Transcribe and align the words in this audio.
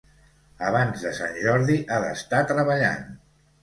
Abans 0.69 1.05
de 1.09 1.13
Sant 1.19 1.39
Jordi 1.45 1.79
ha 1.85 2.03
d'estar 2.09 2.45
treballant. 2.57 3.11